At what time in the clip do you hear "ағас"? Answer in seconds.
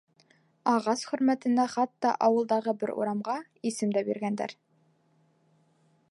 0.71-1.01